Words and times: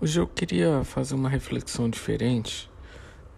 Hoje 0.00 0.20
eu 0.20 0.28
queria 0.28 0.84
fazer 0.84 1.16
uma 1.16 1.28
reflexão 1.28 1.90
diferente, 1.90 2.70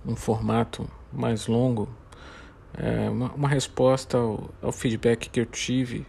um 0.05 0.15
formato 0.15 0.87
mais 1.11 1.47
longo, 1.47 1.89
é, 2.75 3.09
uma, 3.09 3.33
uma, 3.33 3.49
resposta 3.49 4.19
ao, 4.19 4.51
ao, 4.61 4.71
feedback 4.71 5.31
que 5.31 5.41
eu 5.41 5.47
tive 5.47 6.07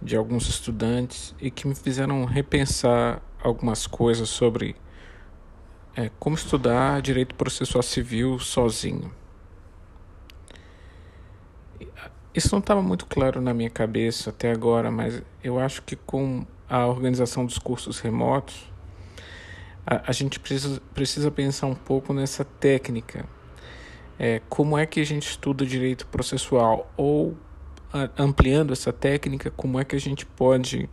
de 0.00 0.16
alguns 0.16 0.48
estudantes 0.48 1.34
e 1.38 1.50
que 1.50 1.68
me 1.68 1.74
fizeram 1.74 2.24
repensar 2.24 3.20
algumas 3.38 3.86
coisas 3.86 4.30
sobre 4.30 4.74
é, 5.94 6.10
como 6.18 6.36
estudar 6.36 7.02
direito 7.02 7.34
processual 7.34 7.82
civil 7.82 8.38
sozinho. 8.38 9.12
Isso 12.34 12.48
não 12.50 12.60
estava 12.60 12.80
muito 12.80 13.04
claro 13.04 13.42
na 13.42 13.52
minha 13.52 13.68
cabeça 13.68 14.30
até 14.30 14.50
agora, 14.50 14.90
mas 14.90 15.22
eu 15.44 15.58
acho 15.58 15.82
que 15.82 15.96
com 15.96 16.46
a 16.66 16.86
organização 16.86 17.44
dos 17.44 17.58
cursos 17.58 18.00
remotos 18.00 18.74
a, 19.86 20.10
a 20.10 20.12
gente 20.12 20.40
precisa, 20.40 20.82
precisa 20.92 21.30
pensar 21.30 21.66
um 21.68 21.74
pouco 21.74 22.12
nessa 22.12 22.44
técnica. 22.44 23.24
É, 24.18 24.40
como 24.48 24.76
é 24.76 24.84
que 24.84 25.00
a 25.00 25.04
gente 25.04 25.28
estuda 25.28 25.64
direito 25.64 26.06
processual? 26.08 26.92
Ou, 26.96 27.36
a, 27.92 28.10
ampliando 28.18 28.72
essa 28.72 28.92
técnica, 28.92 29.50
como 29.50 29.78
é 29.78 29.84
que 29.84 29.94
a 29.94 30.00
gente 30.00 30.26
pode 30.26 30.90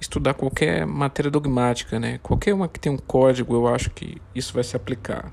estudar 0.00 0.34
qualquer 0.34 0.86
matéria 0.86 1.30
dogmática, 1.30 2.00
né? 2.00 2.18
Qualquer 2.22 2.54
uma 2.54 2.68
que 2.68 2.80
tem 2.80 2.90
um 2.90 2.98
código, 2.98 3.54
eu 3.54 3.68
acho 3.68 3.90
que 3.90 4.20
isso 4.34 4.54
vai 4.54 4.64
se 4.64 4.76
aplicar. 4.76 5.32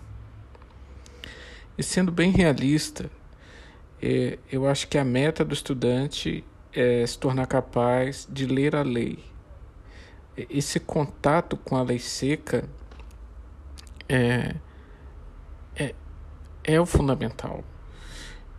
E 1.78 1.84
sendo 1.84 2.12
bem 2.12 2.32
realista, 2.32 3.10
é, 4.02 4.38
eu 4.52 4.68
acho 4.68 4.88
que 4.88 4.98
a 4.98 5.04
meta 5.06 5.46
do 5.46 5.54
estudante 5.54 6.44
é 6.74 7.06
se 7.06 7.18
tornar 7.18 7.48
capaz 7.48 8.28
de 8.30 8.46
ler 8.46 8.76
a 8.76 8.82
lei 8.82 9.33
esse 10.36 10.80
contato 10.80 11.58
com 11.58 11.76
a 11.76 11.84
lei 11.84 12.00
seca 12.00 12.68
é, 14.10 14.56
é, 15.76 15.96
é 16.64 16.80
o 16.80 16.86
fundamental. 16.86 17.64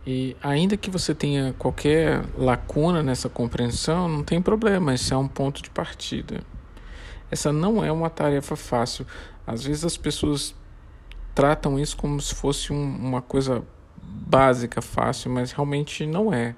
E 0.07 0.37
ainda 0.41 0.77
que 0.77 0.89
você 0.89 1.15
tenha 1.15 1.53
qualquer 1.57 2.23
lacuna 2.37 3.01
nessa 3.01 3.27
compreensão, 3.27 4.07
não 4.07 4.23
tem 4.23 4.41
problema, 4.41 4.93
esse 4.93 5.13
é 5.13 5.17
um 5.17 5.27
ponto 5.27 5.63
de 5.63 5.69
partida. 5.69 6.41
Essa 7.31 7.51
não 7.51 7.83
é 7.83 7.91
uma 7.91 8.09
tarefa 8.09 8.55
fácil. 8.55 9.05
Às 9.47 9.63
vezes 9.63 9.83
as 9.83 9.97
pessoas 9.97 10.55
tratam 11.33 11.79
isso 11.79 11.97
como 11.97 12.21
se 12.21 12.35
fosse 12.35 12.71
um, 12.71 12.95
uma 12.97 13.21
coisa 13.21 13.63
básica, 14.01 14.81
fácil, 14.81 15.31
mas 15.31 15.51
realmente 15.51 16.05
não 16.05 16.31
é. 16.31 16.55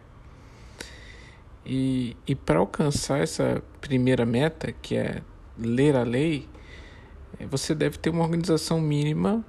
E, 1.69 2.15
e 2.25 2.33
para 2.33 2.59
alcançar 2.59 3.19
essa 3.19 3.61
primeira 3.81 4.25
meta, 4.25 4.71
que 4.71 4.95
é 4.95 5.21
ler 5.57 5.97
a 5.97 6.03
lei, 6.03 6.47
eh, 7.37 7.45
você 7.45 7.75
deve 7.75 7.97
ter 7.97 8.09
uma 8.09 8.23
organização 8.23 8.79
mínima 8.79 9.43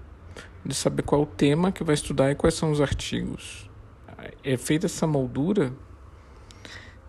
de 0.67 0.75
saber 0.75 1.03
qual 1.03 1.23
o 1.23 1.27
tema 1.27 1.71
que 1.71 1.85
vai 1.85 1.95
estudar 1.95 2.33
e 2.33 2.35
quais 2.35 2.55
são 2.55 2.73
os 2.73 2.81
artigos. 2.81 3.71
É 4.43 4.57
feita 4.57 4.87
essa 4.87 5.07
moldura, 5.07 5.73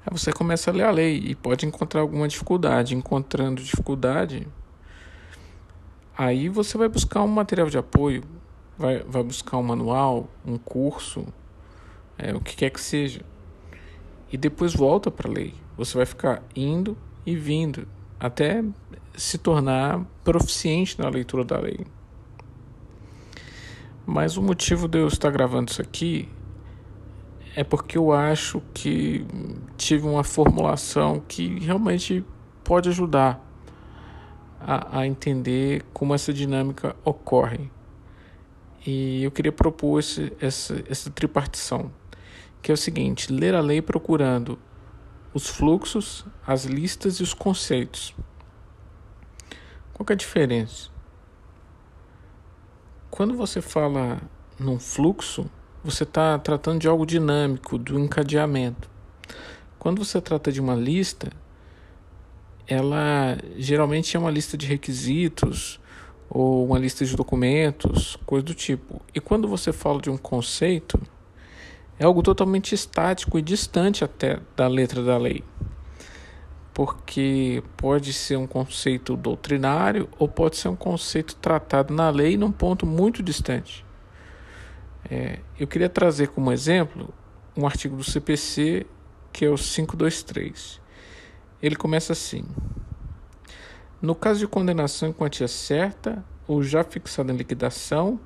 aí 0.06 0.12
você 0.12 0.32
começa 0.32 0.70
a 0.70 0.74
ler 0.76 0.84
a 0.84 0.92
lei 0.92 1.18
e 1.18 1.34
pode 1.34 1.66
encontrar 1.66 2.02
alguma 2.02 2.28
dificuldade. 2.28 2.94
Encontrando 2.94 3.64
dificuldade, 3.64 4.48
aí 6.16 6.50
você 6.50 6.78
vai 6.78 6.88
buscar 6.88 7.24
um 7.24 7.28
material 7.28 7.68
de 7.68 7.80
apoio, 7.80 8.24
vai, 8.78 9.00
vai 9.00 9.24
buscar 9.24 9.58
um 9.58 9.64
manual, 9.64 10.30
um 10.46 10.60
curso, 10.60 11.26
é, 12.16 12.32
o 12.36 12.40
que 12.40 12.56
quer 12.56 12.70
que 12.70 12.80
seja 12.80 13.22
e 14.32 14.38
depois 14.38 14.74
volta 14.74 15.10
para 15.10 15.30
a 15.30 15.34
lei. 15.34 15.54
Você 15.78 15.98
vai 15.98 16.06
ficar 16.06 16.44
indo 16.56 16.98
e 17.26 17.36
vindo 17.36 17.88
até 18.20 18.64
se 19.16 19.38
tornar 19.38 20.06
proficiente 20.24 21.00
na 21.00 21.10
leitura 21.10 21.44
da 21.44 21.60
lei. 21.60 21.86
Mas 24.06 24.38
o 24.38 24.42
motivo 24.42 24.88
de 24.88 25.00
eu 25.00 25.08
estar 25.08 25.30
gravando 25.32 25.72
isso 25.72 25.82
aqui 25.82 26.28
é 27.56 27.64
porque 27.64 27.98
eu 27.98 28.12
acho 28.12 28.62
que 28.74 29.26
tive 29.78 30.08
uma 30.08 30.24
formulação 30.24 31.22
que 31.28 31.60
realmente 31.60 32.24
pode 32.64 32.90
ajudar 32.90 33.46
a, 34.60 35.00
a 35.00 35.08
entender 35.08 35.84
como 35.94 36.14
essa 36.14 36.34
dinâmica 36.34 36.96
ocorre. 37.04 37.72
E 38.86 39.24
eu 39.24 39.32
queria 39.32 39.52
propor 39.52 40.00
esse, 40.00 40.32
essa, 40.40 40.84
essa 40.90 41.10
tripartição 41.10 41.92
que 42.62 42.72
é 42.72 42.74
o 42.74 42.78
seguinte: 42.78 43.32
ler 43.32 43.56
a 43.56 43.62
lei 43.62 43.82
procurando 43.82 44.58
os 45.34 45.48
fluxos, 45.48 46.26
as 46.46 46.66
listas 46.66 47.16
e 47.16 47.24
os 47.24 47.34
conceitos. 47.34 48.16
Qual 49.94 50.06
é 50.10 50.14
a 50.14 50.16
diferença? 50.16 50.90
Quando 53.10 53.36
você 53.36 53.62
fala 53.62 54.22
num 54.58 54.80
fluxo, 54.80 55.50
você 55.84 56.04
está 56.04 56.38
tratando 56.40 56.80
de 56.80 56.88
algo 56.88 57.06
dinâmico, 57.06 57.78
do 57.78 58.00
encadeamento. 58.00 58.90
Quando 59.78 60.04
você 60.04 60.20
trata 60.22 60.52
de 60.52 60.60
uma 60.60 60.76
lista, 60.76 61.32
ela 62.68 63.38
geralmente 63.58 64.16
é 64.16 64.20
uma 64.20 64.30
lista 64.30 64.58
de 64.58 64.66
requisitos 64.66 65.80
ou 66.30 66.66
uma 66.66 66.78
lista 66.78 67.04
de 67.04 67.16
documentos, 67.16 68.16
coisa 68.26 68.46
do 68.46 68.54
tipo. 68.54 69.02
E 69.14 69.20
quando 69.20 69.48
você 69.48 69.74
fala 69.74 70.02
de 70.02 70.10
um 70.10 70.18
conceito, 70.18 71.02
é 72.00 72.06
algo 72.06 72.24
totalmente 72.24 72.74
estático 72.74 73.38
e 73.38 73.42
distante 73.42 74.06
até 74.06 74.40
da 74.56 74.68
letra 74.68 75.04
da 75.04 75.18
lei. 75.18 75.44
Porque 76.74 77.62
pode 77.76 78.14
ser 78.14 78.38
um 78.38 78.48
conceito 78.48 79.18
doutrinário 79.18 80.08
ou 80.18 80.30
pode 80.30 80.56
ser 80.56 80.70
um 80.70 80.78
conceito 80.78 81.36
tratado 81.36 81.94
na 81.94 82.10
lei 82.10 82.38
num 82.38 82.54
ponto 82.54 82.86
muito 82.86 83.22
distante. 83.22 83.86
É, 85.12 85.40
eu 85.60 85.68
queria 85.68 85.90
trazer 85.90 86.30
como 86.30 86.54
exemplo 86.54 87.14
um 87.56 87.66
artigo 87.66 87.98
do 87.98 88.04
CPC 88.04 88.86
que 89.34 89.44
é 89.44 89.50
o 89.50 89.56
523. 89.56 90.80
Ele 91.62 91.76
começa 91.76 92.14
assim: 92.14 92.46
No 94.02 94.16
caso 94.16 94.40
de 94.40 94.48
condenação 94.48 95.10
em 95.10 95.14
quantia 95.14 95.50
certa 95.50 96.24
ou 96.48 96.64
já 96.64 96.82
fixada 96.82 97.34
em 97.34 97.36
liquidação, 97.36 98.20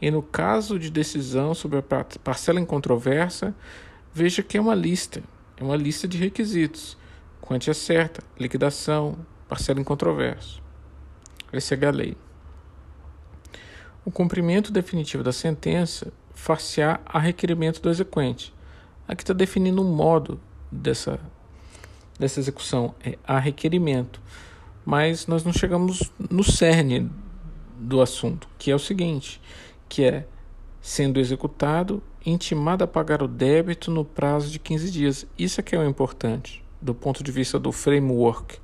e 0.00 0.10
no 0.10 0.22
caso 0.22 0.78
de 0.78 0.90
decisão 0.90 1.54
sobre 1.54 1.78
a 1.78 1.82
parcela 2.24 2.58
em 2.58 2.64
controvérsia, 2.64 3.54
veja 4.12 4.42
que 4.42 4.56
é 4.56 4.60
uma 4.60 4.74
lista, 4.74 5.22
é 5.56 5.62
uma 5.62 5.76
lista 5.76 6.08
de 6.08 6.16
requisitos. 6.16 6.96
Quantia 7.40 7.74
certa, 7.74 8.22
liquidação, 8.38 9.18
parcela 9.48 9.80
em 9.80 9.84
controvérsia. 9.84 10.62
Essa 11.52 11.74
é 11.74 11.86
a 11.86 11.90
lei. 11.90 12.16
O 14.04 14.10
cumprimento 14.10 14.72
definitivo 14.72 15.22
da 15.22 15.32
sentença 15.32 16.12
far-se-á 16.34 17.00
a 17.04 17.18
requerimento 17.18 17.82
do 17.82 17.90
exequente. 17.90 18.54
Aqui 19.06 19.22
está 19.22 19.34
definindo 19.34 19.82
um 19.82 19.92
modo 19.92 20.40
dessa, 20.72 21.20
dessa 22.18 22.40
execução, 22.40 22.94
é 23.04 23.18
a 23.26 23.38
requerimento. 23.38 24.22
Mas 24.86 25.26
nós 25.26 25.44
não 25.44 25.52
chegamos 25.52 26.10
no 26.30 26.42
cerne 26.42 27.10
do 27.76 28.00
assunto, 28.00 28.48
que 28.58 28.70
é 28.70 28.74
o 28.74 28.78
seguinte: 28.78 29.40
que 29.90 30.04
é, 30.04 30.24
sendo 30.80 31.18
executado, 31.20 32.00
intimado 32.24 32.84
a 32.84 32.86
pagar 32.86 33.22
o 33.22 33.28
débito 33.28 33.90
no 33.90 34.04
prazo 34.04 34.48
de 34.48 34.58
15 34.58 34.90
dias. 34.90 35.26
Isso 35.36 35.60
é 35.60 35.62
que 35.62 35.74
é 35.74 35.78
o 35.78 35.86
importante, 35.86 36.64
do 36.80 36.94
ponto 36.94 37.22
de 37.22 37.32
vista 37.32 37.58
do 37.58 37.72
framework, 37.72 38.58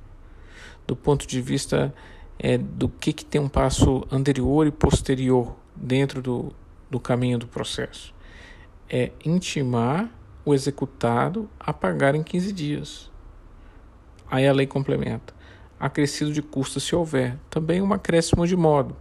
do 0.87 0.95
ponto 0.95 1.27
de 1.27 1.41
vista 1.41 1.93
é, 2.39 2.57
do 2.57 2.87
que, 2.87 3.11
que 3.11 3.25
tem 3.25 3.41
um 3.41 3.49
passo 3.49 4.07
anterior 4.09 4.65
e 4.65 4.71
posterior 4.71 5.55
dentro 5.75 6.21
do, 6.21 6.53
do 6.89 6.99
caminho 6.99 7.37
do 7.37 7.45
processo. 7.45 8.15
É 8.89 9.11
intimar 9.25 10.09
o 10.45 10.53
executado 10.53 11.49
a 11.59 11.73
pagar 11.73 12.15
em 12.15 12.23
15 12.23 12.53
dias. 12.53 13.11
Aí 14.31 14.47
a 14.47 14.53
lei 14.53 14.65
complementa. 14.65 15.35
Acrescido 15.77 16.31
de 16.31 16.41
custo 16.41 16.79
se 16.79 16.95
houver. 16.95 17.37
Também 17.49 17.81
um 17.81 17.91
acréscimo 17.91 18.47
de 18.47 18.55
modo 18.55 18.95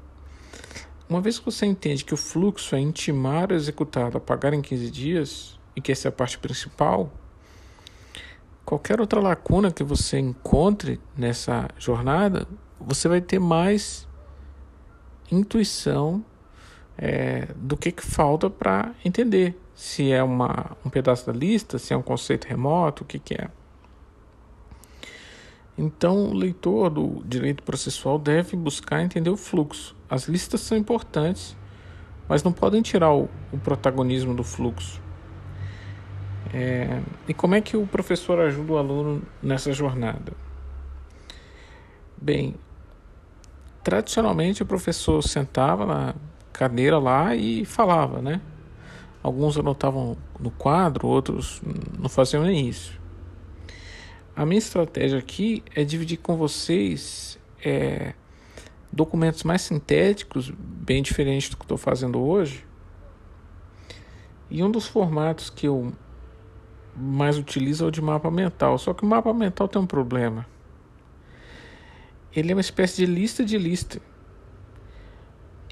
uma 1.09 1.21
vez 1.21 1.39
que 1.39 1.45
você 1.45 1.67
entende 1.67 2.05
que 2.05 2.15
o 2.15 2.17
fluxo 2.17 2.75
é 2.75 2.81
intimar 2.81 3.53
o 3.53 3.55
executado 3.55 4.19
a 4.19 4.21
pagar 4.21 4.53
em 4.53 4.63
15 4.63 4.91
dias, 4.91 5.59
e 5.75 5.81
que 5.81 5.93
essa 5.93 6.09
é 6.09 6.11
a 6.11 6.13
parte 6.13 6.39
principal, 6.39 7.13
qualquer 8.65 9.01
outra 9.01 9.21
lacuna 9.21 9.71
que 9.71 9.85
você 9.85 10.19
encontre 10.19 10.99
nessa 11.17 11.69
jornada, 11.79 12.49
você 12.81 13.09
vai 13.09 13.21
ter 13.21 13.39
mais 13.39 14.09
intuição 15.31 16.25
é, 16.97 17.49
do 17.57 17.77
que, 17.77 17.93
que 17.93 18.05
falta 18.05 18.49
para 18.49 18.95
entender 19.05 19.57
se 19.75 20.11
é 20.11 20.23
uma, 20.23 20.77
um 20.85 20.89
pedaço 20.89 21.27
da 21.27 21.33
lista, 21.33 21.79
se 21.79 21.93
é 21.93 21.97
um 21.97 22.03
conceito 22.03 22.47
remoto, 22.47 23.05
o 23.05 23.07
que, 23.07 23.19
que 23.19 23.35
é. 23.35 23.49
Então, 25.79 26.31
o 26.31 26.35
leitor 26.35 26.89
do 26.89 27.23
direito 27.25 27.63
processual 27.63 28.19
deve 28.19 28.57
buscar 28.57 29.03
entender 29.03 29.29
o 29.29 29.37
fluxo. 29.37 29.95
As 30.09 30.27
listas 30.27 30.63
são 30.63 30.77
importantes, 30.77 31.55
mas 32.29 32.43
não 32.43 32.53
podem 32.53 32.81
tirar 32.81 33.13
o, 33.13 33.29
o 33.53 33.59
protagonismo 33.59 34.35
do 34.35 34.43
fluxo. 34.43 35.01
É, 36.55 37.01
e 37.29 37.35
como 37.35 37.55
é 37.55 37.61
que 37.61 37.77
o 37.77 37.87
professor 37.87 38.39
ajuda 38.41 38.73
o 38.73 38.79
aluno 38.79 39.23
nessa 39.43 39.73
jornada? 39.73 40.33
Bem, 42.17 42.55
tradicionalmente 43.85 44.63
o 44.63 44.67
professor 44.67 45.23
sentava 45.23 45.85
na 45.85 46.15
cadeira 46.53 46.99
lá 46.99 47.37
e 47.37 47.67
falava, 47.67 48.23
né? 48.23 48.41
Alguns 49.23 49.59
anotavam 49.59 50.17
no 50.41 50.51
quadro, 50.51 51.07
outros 51.07 51.61
não 51.99 52.09
faziam 52.09 52.45
nem 52.45 52.69
isso. 52.69 52.99
A 54.37 54.45
minha 54.45 54.59
estratégia 54.59 55.19
aqui 55.19 55.65
é 55.75 55.83
dividir 55.83 56.19
com 56.19 56.37
vocês 56.37 57.39
é, 57.65 58.13
documentos 58.93 59.43
mais 59.45 59.63
sintéticos, 59.63 60.51
bem 60.51 61.03
diferente 61.03 61.51
do 61.51 61.57
que 61.57 61.65
estou 61.65 61.79
fazendo 61.79 62.21
hoje. 62.21 62.63
E 64.51 64.63
um 64.63 64.71
dos 64.71 64.87
formatos 64.87 65.49
que 65.49 65.67
eu 65.67 65.91
mais 66.95 67.39
utilizo 67.39 67.87
é 67.87 67.89
o 67.89 67.91
de 67.91 68.03
mapa 68.03 68.31
mental. 68.31 68.77
Só 68.77 68.93
que 68.93 69.05
o 69.05 69.07
mapa 69.07 69.33
mental 69.33 69.69
tem 69.69 69.81
um 69.81 69.87
problema. 69.87 70.47
Ele 72.35 72.53
é 72.53 72.55
uma 72.55 72.61
espécie 72.61 73.07
de 73.07 73.07
lista 73.07 73.43
de 73.43 73.57
lista. 73.57 74.03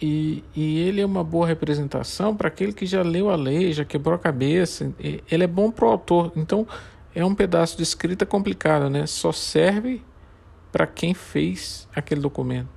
E, 0.01 0.43
e 0.57 0.81
ele 0.81 1.03
é 1.03 1.07
uma 1.07 1.23
boa 1.23 1.47
representação 1.47 2.35
para 2.35 2.49
aquele 2.49 2.73
que 2.73 2.87
já 2.87 3.03
leu 3.03 3.29
a 3.29 3.37
lei, 3.37 3.75
já 3.75 3.85
quebrou 3.85 4.15
a 4.15 4.19
cabeça. 4.19 4.91
Ele 4.99 5.45
é 5.45 5.47
bom 5.47 5.71
para 5.71 5.85
o 5.85 5.89
autor. 5.89 6.33
Então, 6.35 6.67
é 7.15 7.25
um 7.25 7.35
pedaço 7.35 7.77
de 7.77 7.83
escrita 7.83 8.27
complicado, 8.27 8.91
né? 8.91 9.07
Só 9.07 9.33
serve 9.33 10.03
para 10.73 10.87
quem 10.87 11.15
fez 11.15 11.89
aquele 11.95 12.21
documento. 12.21 12.69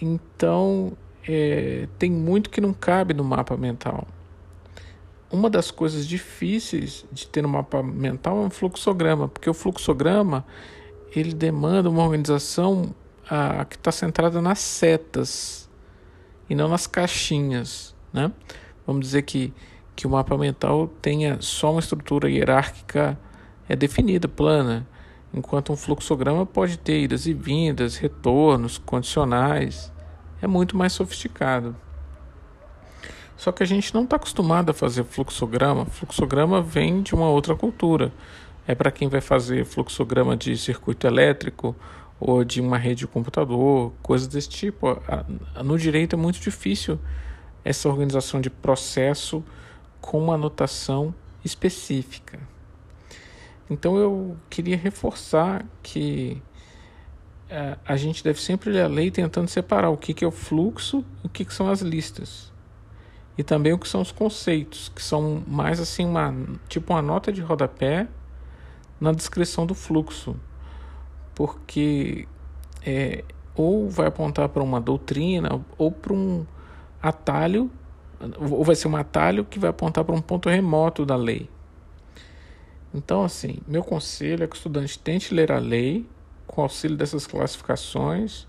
Então, 0.00 0.96
é, 1.26 1.88
tem 1.98 2.10
muito 2.10 2.50
que 2.50 2.60
não 2.60 2.72
cabe 2.72 3.12
no 3.12 3.24
mapa 3.24 3.56
mental. 3.56 4.06
Uma 5.30 5.50
das 5.50 5.70
coisas 5.70 6.06
difíceis 6.06 7.04
de 7.12 7.26
ter 7.26 7.42
no 7.42 7.48
mapa 7.48 7.82
mental 7.82 8.38
é 8.38 8.46
um 8.46 8.50
fluxograma, 8.50 9.28
porque 9.28 9.50
o 9.50 9.54
fluxograma 9.54 10.46
ele 11.14 11.34
demanda 11.34 11.90
uma 11.90 12.02
organização 12.02 12.94
a, 13.28 13.64
que 13.64 13.76
está 13.76 13.90
centrada 13.90 14.40
nas 14.40 14.58
setas 14.60 15.68
e 16.48 16.54
não 16.54 16.68
nas 16.68 16.86
caixinhas, 16.86 17.94
né? 18.12 18.30
Vamos 18.86 19.04
dizer 19.04 19.22
que, 19.22 19.52
que 19.96 20.06
o 20.06 20.10
mapa 20.10 20.36
mental 20.36 20.86
tenha 21.00 21.38
só 21.40 21.72
uma 21.72 21.80
estrutura 21.80 22.30
hierárquica 22.30 23.18
é 23.66 23.74
definida, 23.74 24.28
plana, 24.28 24.86
enquanto 25.32 25.72
um 25.72 25.76
fluxograma 25.76 26.44
pode 26.44 26.78
ter 26.78 27.00
idas 27.00 27.26
e 27.26 27.32
vindas, 27.32 27.96
retornos, 27.96 28.76
condicionais, 28.76 29.90
é 30.40 30.46
muito 30.46 30.76
mais 30.76 30.92
sofisticado. 30.92 31.74
Só 33.36 33.50
que 33.52 33.62
a 33.62 33.66
gente 33.66 33.92
não 33.94 34.04
está 34.04 34.16
acostumado 34.16 34.70
a 34.70 34.74
fazer 34.74 35.04
fluxograma. 35.04 35.86
Fluxograma 35.86 36.62
vem 36.62 37.02
de 37.02 37.14
uma 37.14 37.28
outra 37.28 37.54
cultura. 37.54 38.12
É 38.66 38.74
para 38.74 38.90
quem 38.90 39.08
vai 39.08 39.20
fazer 39.20 39.64
fluxograma 39.64 40.36
de 40.36 40.56
circuito 40.56 41.06
elétrico 41.06 41.76
ou 42.18 42.44
de 42.44 42.60
uma 42.60 42.78
rede 42.78 43.00
de 43.00 43.06
computador, 43.06 43.92
coisas 44.02 44.26
desse 44.26 44.48
tipo. 44.48 44.98
No 45.62 45.78
direito 45.78 46.16
é 46.16 46.18
muito 46.18 46.40
difícil 46.40 46.98
essa 47.62 47.88
organização 47.88 48.40
de 48.40 48.48
processo 48.48 49.44
com 50.06 50.22
uma 50.22 50.34
anotação 50.34 51.12
específica. 51.44 52.38
Então 53.68 53.96
eu 53.96 54.36
queria 54.48 54.76
reforçar 54.76 55.66
que 55.82 56.40
é, 57.50 57.76
a 57.84 57.96
gente 57.96 58.22
deve 58.22 58.40
sempre 58.40 58.70
ler 58.70 58.82
a 58.82 58.86
lei 58.86 59.10
tentando 59.10 59.48
separar 59.48 59.90
o 59.90 59.96
que, 59.96 60.14
que 60.14 60.24
é 60.24 60.28
o 60.28 60.30
fluxo 60.30 61.04
e 61.24 61.26
o 61.26 61.30
que, 61.30 61.44
que 61.44 61.52
são 61.52 61.68
as 61.68 61.80
listas. 61.80 62.52
E 63.36 63.42
também 63.42 63.72
o 63.72 63.78
que 63.78 63.88
são 63.88 64.00
os 64.00 64.12
conceitos, 64.12 64.88
que 64.88 65.02
são 65.02 65.42
mais 65.46 65.80
assim 65.80 66.06
uma 66.06 66.32
tipo 66.68 66.94
uma 66.94 67.02
nota 67.02 67.32
de 67.32 67.40
rodapé 67.40 68.06
na 69.00 69.10
descrição 69.10 69.66
do 69.66 69.74
fluxo. 69.74 70.36
Porque 71.34 72.28
é, 72.84 73.24
ou 73.56 73.90
vai 73.90 74.06
apontar 74.06 74.48
para 74.48 74.62
uma 74.62 74.80
doutrina 74.80 75.60
ou 75.76 75.90
para 75.90 76.12
um 76.12 76.46
atalho, 77.02 77.70
ou 78.38 78.64
vai 78.64 78.74
ser 78.74 78.88
um 78.88 78.96
atalho 78.96 79.44
que 79.44 79.58
vai 79.58 79.70
apontar 79.70 80.04
para 80.04 80.14
um 80.14 80.20
ponto 80.20 80.48
remoto 80.48 81.04
da 81.04 81.16
lei. 81.16 81.48
Então, 82.94 83.24
assim, 83.24 83.58
meu 83.66 83.82
conselho 83.82 84.44
é 84.44 84.46
que 84.46 84.54
o 84.54 84.56
estudante 84.56 84.98
tente 84.98 85.34
ler 85.34 85.52
a 85.52 85.58
lei 85.58 86.06
com 86.46 86.62
auxílio 86.62 86.96
dessas 86.96 87.26
classificações, 87.26 88.46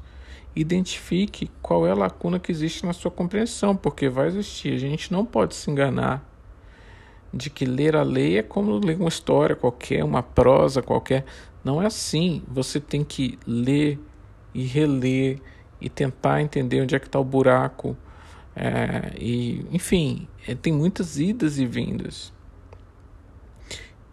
identifique 0.55 1.51
qual 1.61 1.85
é 1.85 1.91
a 1.91 1.95
lacuna 1.95 2.39
que 2.39 2.51
existe 2.51 2.85
na 2.85 2.93
sua 2.93 3.11
compreensão, 3.11 3.75
porque 3.75 4.07
vai 4.07 4.27
existir. 4.27 4.73
A 4.73 4.79
gente 4.79 5.11
não 5.11 5.25
pode 5.25 5.55
se 5.55 5.69
enganar 5.69 6.25
de 7.33 7.49
que 7.49 7.65
ler 7.65 7.95
a 7.95 8.03
lei 8.03 8.37
é 8.37 8.43
como 8.43 8.79
ler 8.79 8.97
uma 8.97 9.09
história 9.09 9.55
qualquer, 9.55 10.03
uma 10.03 10.23
prosa 10.23 10.81
qualquer. 10.81 11.25
Não 11.63 11.81
é 11.81 11.87
assim. 11.87 12.41
Você 12.47 12.79
tem 12.79 13.03
que 13.03 13.37
ler 13.45 13.99
e 14.53 14.63
reler 14.63 15.41
e 15.79 15.89
tentar 15.89 16.41
entender 16.41 16.81
onde 16.81 16.95
é 16.95 16.99
que 16.99 17.07
está 17.07 17.19
o 17.19 17.23
buraco. 17.23 17.95
É, 18.59 19.13
e, 19.19 19.63
enfim, 19.71 20.27
é, 20.48 20.56
tem 20.56 20.74
muitas 20.74 21.19
idas 21.19 21.59
e 21.59 21.65
vindas. 21.68 22.33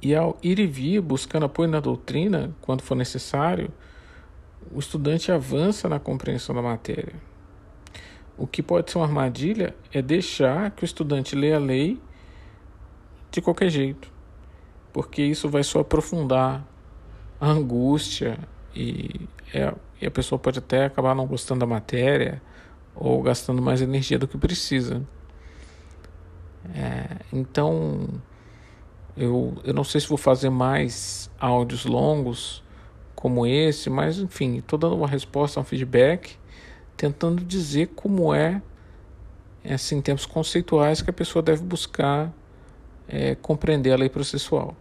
E 0.02 0.14
ao 0.14 0.36
ir 0.42 0.58
e 0.58 0.66
vir 0.66 1.00
buscando 1.00 1.46
apoio 1.46 1.70
na 1.70 1.80
doutrina, 1.80 2.54
quando 2.60 2.82
for 2.82 2.94
necessário, 2.94 3.72
o 4.70 4.78
estudante 4.78 5.32
avança 5.32 5.88
na 5.88 5.98
compreensão 5.98 6.54
da 6.54 6.60
matéria. 6.60 7.14
O 8.36 8.46
que 8.46 8.62
pode 8.62 8.90
ser 8.90 8.98
uma 8.98 9.06
armadilha 9.06 9.74
é 9.90 10.02
deixar 10.02 10.70
que 10.72 10.84
o 10.84 10.86
estudante 10.86 11.34
leia 11.34 11.56
a 11.56 11.60
lei 11.60 11.98
de 13.30 13.40
qualquer 13.40 13.70
jeito, 13.70 14.12
porque 14.92 15.22
isso 15.22 15.48
vai 15.48 15.64
só 15.64 15.80
aprofundar 15.80 16.62
a 17.40 17.48
angústia 17.48 18.38
e, 18.76 19.26
é, 19.54 19.72
e 20.02 20.06
a 20.06 20.10
pessoa 20.10 20.38
pode 20.38 20.58
até 20.58 20.84
acabar 20.84 21.14
não 21.14 21.26
gostando 21.26 21.60
da 21.60 21.66
matéria 21.66 22.42
ou 22.94 23.22
gastando 23.22 23.60
mais 23.60 23.80
energia 23.82 24.18
do 24.18 24.28
que 24.28 24.38
precisa. 24.38 25.02
É, 26.74 27.16
então 27.32 28.08
eu, 29.16 29.56
eu 29.64 29.74
não 29.74 29.84
sei 29.84 30.00
se 30.00 30.08
vou 30.08 30.18
fazer 30.18 30.50
mais 30.50 31.30
áudios 31.38 31.84
longos 31.84 32.62
como 33.14 33.46
esse, 33.46 33.88
mas 33.88 34.18
enfim, 34.18 34.58
estou 34.58 34.78
dando 34.78 34.96
uma 34.96 35.08
resposta, 35.08 35.60
um 35.60 35.64
feedback, 35.64 36.36
tentando 36.96 37.44
dizer 37.44 37.88
como 37.94 38.34
é, 38.34 38.60
assim, 39.64 40.00
termos 40.00 40.26
conceituais 40.26 41.00
que 41.00 41.10
a 41.10 41.12
pessoa 41.12 41.42
deve 41.42 41.62
buscar 41.62 42.32
é, 43.08 43.34
compreender 43.34 43.92
a 43.92 43.96
lei 43.96 44.08
processual. 44.08 44.76